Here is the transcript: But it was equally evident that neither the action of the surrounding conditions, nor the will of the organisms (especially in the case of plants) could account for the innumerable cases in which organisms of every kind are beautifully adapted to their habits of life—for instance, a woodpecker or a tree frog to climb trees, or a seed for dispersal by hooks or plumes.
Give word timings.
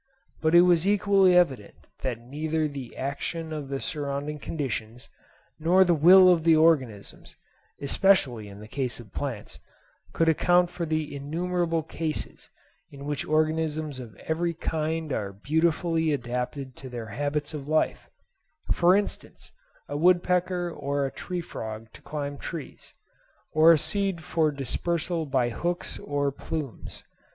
But 0.41 0.55
it 0.55 0.61
was 0.61 0.87
equally 0.87 1.37
evident 1.37 1.75
that 2.01 2.17
neither 2.19 2.67
the 2.67 2.97
action 2.97 3.53
of 3.53 3.69
the 3.69 3.79
surrounding 3.79 4.39
conditions, 4.39 5.09
nor 5.59 5.83
the 5.83 5.93
will 5.93 6.27
of 6.29 6.43
the 6.43 6.55
organisms 6.55 7.35
(especially 7.79 8.47
in 8.47 8.59
the 8.61 8.67
case 8.67 8.99
of 8.99 9.13
plants) 9.13 9.59
could 10.11 10.27
account 10.27 10.71
for 10.71 10.87
the 10.87 11.15
innumerable 11.15 11.83
cases 11.83 12.49
in 12.89 13.05
which 13.05 13.25
organisms 13.27 13.99
of 13.99 14.15
every 14.15 14.55
kind 14.55 15.13
are 15.13 15.33
beautifully 15.33 16.11
adapted 16.11 16.75
to 16.77 16.89
their 16.89 17.09
habits 17.09 17.53
of 17.53 17.67
life—for 17.67 18.95
instance, 18.95 19.51
a 19.87 19.97
woodpecker 19.97 20.71
or 20.71 21.05
a 21.05 21.11
tree 21.11 21.41
frog 21.41 21.93
to 21.93 22.01
climb 22.01 22.39
trees, 22.39 22.95
or 23.53 23.71
a 23.71 23.77
seed 23.77 24.23
for 24.23 24.49
dispersal 24.51 25.27
by 25.27 25.49
hooks 25.51 25.99
or 25.99 26.31
plumes. 26.31 27.03